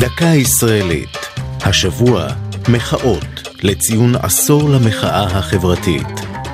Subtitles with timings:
[0.00, 1.16] דקה ישראלית.
[1.60, 2.26] השבוע,
[2.68, 6.06] מחאות לציון עשור למחאה החברתית.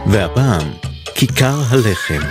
[0.07, 0.69] והפעם,
[1.15, 2.27] כיכר הלחם.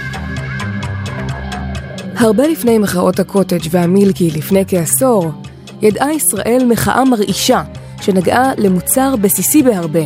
[2.18, 5.32] הרבה לפני מחאות הקוטג' והמילקי לפני כעשור,
[5.82, 7.64] ידעה ישראל מחאה מרעישה
[8.02, 10.04] שנגעה למוצר בסיסי בהרבה,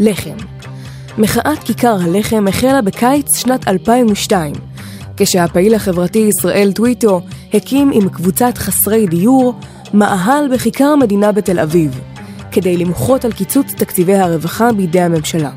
[0.00, 0.36] לחם.
[1.18, 4.52] מחאת כיכר הלחם החלה בקיץ שנת 2002,
[5.16, 7.20] כשהפעיל החברתי ישראל טוויטו
[7.54, 9.54] הקים עם קבוצת חסרי דיור
[9.94, 12.00] מאהל בכיכר המדינה בתל אביב,
[12.52, 15.50] כדי למחות על קיצוץ תקציבי הרווחה בידי הממשלה.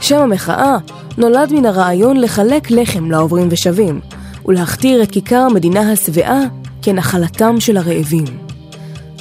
[0.00, 0.76] שם המחאה
[1.18, 4.00] נולד מן הרעיון לחלק לחם לעוברים ושבים,
[4.46, 6.40] ולהכתיר את כיכר המדינה השבעה
[6.82, 8.24] כנחלתם של הרעבים.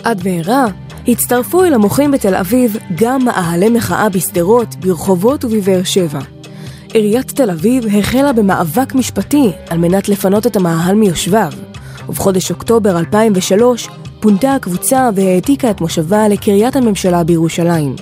[0.03, 0.65] עד מהרה
[1.07, 6.19] הצטרפו אל המוחים בתל אביב גם מאהלי מחאה בשדרות, ברחובות ובבאר שבע.
[6.93, 11.51] עיריית תל אביב החלה במאבק משפטי על מנת לפנות את המאהל מיושביו,
[12.09, 17.95] ובחודש אוקטובר 2003 פונתה הקבוצה והעתיקה את מושבה לקריית הממשלה בירושלים.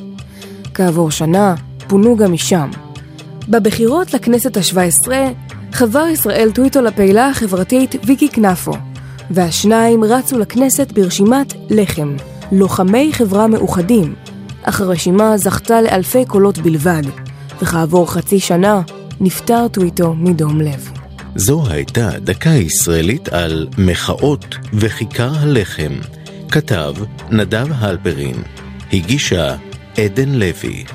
[0.74, 1.56] כעבור שנה
[1.88, 2.70] פונו גם משם.
[3.50, 5.30] בבחירות לכנסת השבע עשרה
[5.74, 8.74] חבר ישראל טוויטו לפעילה החברתית ויקי כנפו,
[9.32, 12.16] והשניים רצו לכנסת ברשימת לחם,
[12.52, 14.16] לוחמי חברה מאוחדים,
[14.64, 17.04] אך הרשימה זכתה לאלפי קולות בלבד,
[17.62, 18.82] וכעבור חצי שנה
[19.22, 20.92] נפטר טוויטו מדום לב.
[21.36, 25.94] זו הייתה דקה ישראלית על מחאות וכיכר הלחם.
[26.52, 26.94] כתב
[27.32, 28.44] נדב הלפרין,
[28.94, 29.56] הגישה
[29.98, 30.86] עדן לוי.